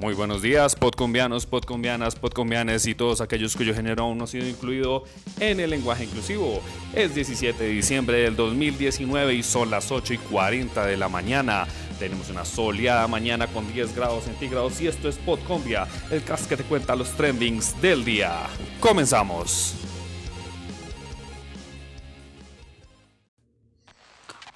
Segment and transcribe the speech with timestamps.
[0.00, 4.48] Muy buenos días, podcombianos, podcombianas, podcombianes y todos aquellos cuyo género aún no ha sido
[4.48, 5.04] incluido
[5.38, 6.62] en el lenguaje inclusivo.
[6.94, 11.66] Es 17 de diciembre del 2019 y son las 8 y 40 de la mañana.
[11.98, 16.56] Tenemos una soleada mañana con 10 grados centígrados y esto es Podcombia, el cast que
[16.56, 18.46] te cuenta los trendings del día.
[18.80, 19.89] Comenzamos.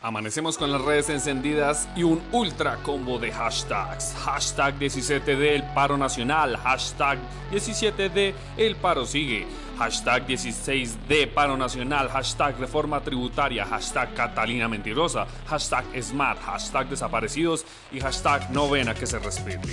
[0.04, 4.14] Amanecemos con las redes encendidas y un ultra combo de hashtags.
[4.22, 6.58] Hashtag 17D el paro nacional.
[6.58, 7.18] Hashtag
[7.50, 9.46] 17D el paro sigue.
[9.78, 12.10] Hashtag 16D paro nacional.
[12.10, 13.64] Hashtag reforma tributaria.
[13.64, 15.26] Hashtag Catalina mentirosa.
[15.46, 16.38] Hashtag SMART.
[16.38, 17.64] Hashtag desaparecidos.
[17.90, 19.72] Y hashtag novena que se respete.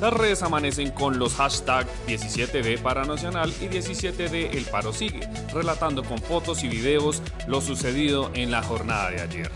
[0.00, 6.04] Las redes amanecen con los hashtags 17D para Nacional y 17D El Paro Sigue, relatando
[6.04, 9.50] con fotos y videos lo sucedido en la jornada de ayer.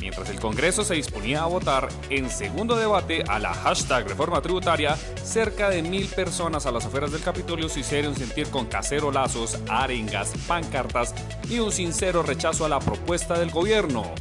[0.00, 4.96] Mientras el Congreso se disponía a votar en segundo debate a la hashtag reforma tributaria,
[5.22, 10.32] cerca de mil personas a las afueras del Capitolio se hicieron sentir con cacerolazos, arengas,
[10.48, 11.14] pancartas
[11.48, 14.12] y un sincero rechazo a la propuesta del gobierno.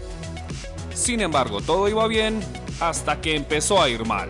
[0.94, 2.42] Sin embargo, todo iba bien
[2.80, 4.30] hasta que empezó a ir mal.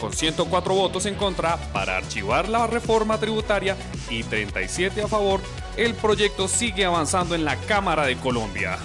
[0.00, 3.76] Con 104 votos en contra para archivar la reforma tributaria
[4.10, 5.40] y 37 a favor,
[5.76, 8.78] el proyecto sigue avanzando en la Cámara de Colombia.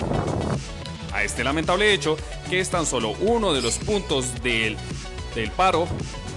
[1.13, 2.17] A este lamentable hecho,
[2.49, 4.77] que es tan solo uno de los puntos del,
[5.35, 5.87] del paro,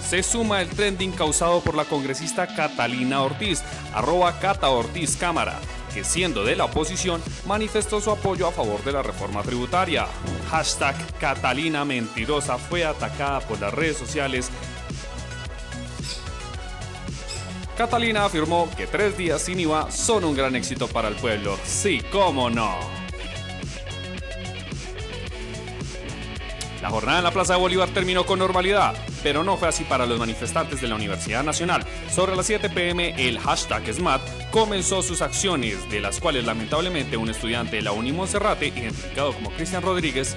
[0.09, 3.63] se suma el trending causado por la congresista Catalina Ortiz,
[3.95, 5.61] arroba Cata Ortiz Cámara,
[5.93, 10.07] que siendo de la oposición manifestó su apoyo a favor de la reforma tributaria.
[10.51, 14.51] Hashtag Catalina Mentirosa fue atacada por las redes sociales.
[17.77, 21.59] Catalina afirmó que tres días sin IVA son un gran éxito para el pueblo.
[21.65, 23.03] Sí, cómo no.
[26.83, 30.07] La jornada en la Plaza de Bolívar terminó con normalidad, pero no fue así para
[30.07, 31.85] los manifestantes de la Universidad Nacional.
[32.11, 34.21] Sobre las 7 pm, el hashtag SMAT
[34.51, 39.51] comenzó sus acciones, de las cuales lamentablemente un estudiante de la Uni Monserrate, identificado como
[39.51, 40.37] Cristian Rodríguez,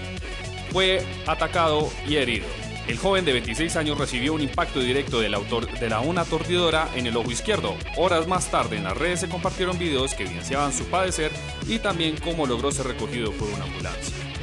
[0.72, 2.46] fue atacado y herido.
[2.88, 6.88] El joven de 26 años recibió un impacto directo del autor de la una aturdidora
[6.96, 7.76] en el ojo izquierdo.
[7.98, 11.32] Horas más tarde en las redes se compartieron videos que evidenciaban su padecer
[11.68, 14.35] y también cómo logró ser recogido por una ambulancia.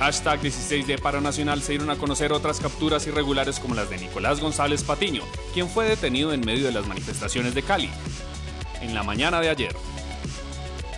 [0.00, 3.98] Hashtag 16 de paro nacional se dieron a conocer otras capturas irregulares como las de
[3.98, 5.22] Nicolás González Patiño,
[5.52, 7.90] quien fue detenido en medio de las manifestaciones de Cali
[8.80, 9.76] en la mañana de ayer,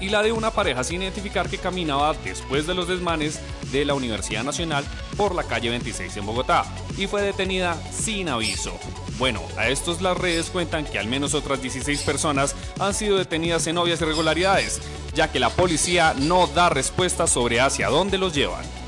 [0.01, 3.41] y la de una pareja sin identificar que caminaba después de los desmanes
[3.73, 4.85] de la Universidad Nacional
[5.17, 6.65] por la calle 26 en Bogotá
[6.97, 8.79] y fue detenida sin aviso.
[9.19, 13.67] Bueno, a estos las redes cuentan que al menos otras 16 personas han sido detenidas
[13.67, 14.81] en obvias irregularidades,
[15.13, 18.82] ya que la policía no da respuesta sobre hacia dónde los llevan.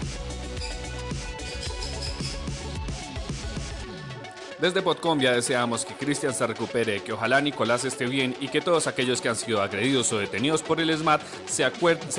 [4.65, 8.87] Desde Podcombia deseamos que Cristian se recupere, que ojalá Nicolás esté bien y que todos
[8.87, 11.71] aquellos que han sido agredidos o detenidos por el SMAT se,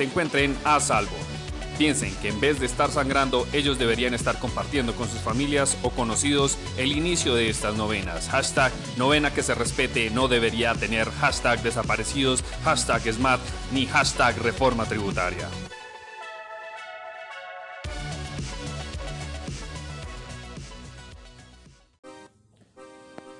[0.04, 1.16] encuentren a salvo.
[1.76, 5.90] Piensen que en vez de estar sangrando, ellos deberían estar compartiendo con sus familias o
[5.90, 8.28] conocidos el inicio de estas novenas.
[8.28, 13.40] Hashtag novena que se respete no debería tener hashtag desaparecidos, hashtag SMAT
[13.72, 15.48] ni hashtag reforma tributaria.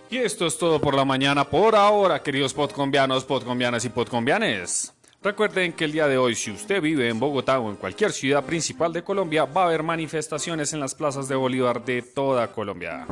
[0.08, 4.94] Y esto es todo por la mañana por ahora, queridos podcombianos, podcombianas y podcombianes.
[5.20, 8.44] Recuerden que el día de hoy, si usted vive en Bogotá o en cualquier ciudad
[8.44, 13.04] principal de Colombia, va a haber manifestaciones en las plazas de Bolívar de toda Colombia.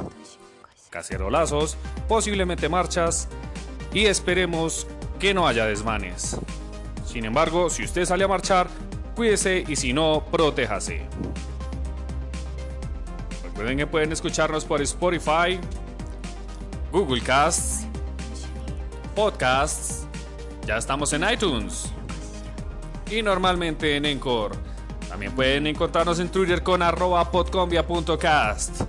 [0.89, 3.29] Cacerolazos, posiblemente marchas
[3.93, 4.87] y esperemos
[5.19, 6.37] que no haya desmanes.
[7.05, 8.69] Sin embargo, si usted sale a marchar,
[9.17, 11.03] cuídese y si no, protéjase.
[13.43, 15.59] Recuerden que pueden escucharnos por Spotify,
[16.95, 17.89] Google Casts,
[19.17, 20.07] Podcasts,
[20.65, 21.93] ya estamos en iTunes
[23.11, 24.55] y normalmente en Encore.
[25.09, 28.83] También pueden encontrarnos en Twitter con arroba podcombia.cast.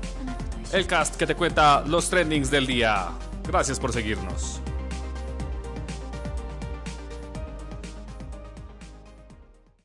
[0.72, 3.08] El cast que te cuenta los trendings del día.
[3.48, 4.62] Gracias por seguirnos.